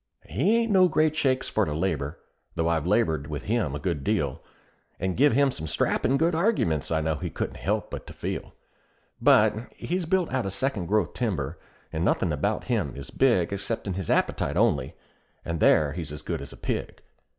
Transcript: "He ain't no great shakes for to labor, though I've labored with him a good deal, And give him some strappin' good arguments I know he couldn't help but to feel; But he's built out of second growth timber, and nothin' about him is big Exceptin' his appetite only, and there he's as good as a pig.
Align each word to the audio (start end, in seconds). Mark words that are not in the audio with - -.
"He 0.25 0.55
ain't 0.57 0.71
no 0.71 0.87
great 0.87 1.15
shakes 1.15 1.47
for 1.47 1.63
to 1.63 1.75
labor, 1.75 2.17
though 2.55 2.67
I've 2.67 2.87
labored 2.87 3.27
with 3.27 3.43
him 3.43 3.75
a 3.75 3.79
good 3.79 4.03
deal, 4.03 4.41
And 4.99 5.15
give 5.15 5.33
him 5.33 5.51
some 5.51 5.67
strappin' 5.67 6.17
good 6.17 6.33
arguments 6.33 6.89
I 6.89 7.01
know 7.01 7.17
he 7.17 7.29
couldn't 7.29 7.57
help 7.57 7.91
but 7.91 8.07
to 8.07 8.13
feel; 8.13 8.53
But 9.21 9.71
he's 9.75 10.07
built 10.07 10.33
out 10.33 10.47
of 10.47 10.53
second 10.53 10.87
growth 10.87 11.13
timber, 11.13 11.59
and 11.93 12.03
nothin' 12.03 12.33
about 12.33 12.63
him 12.63 12.93
is 12.95 13.11
big 13.11 13.51
Exceptin' 13.53 13.93
his 13.93 14.09
appetite 14.09 14.57
only, 14.57 14.95
and 15.45 15.59
there 15.59 15.91
he's 15.93 16.11
as 16.11 16.23
good 16.23 16.41
as 16.41 16.51
a 16.51 16.57
pig. 16.57 17.03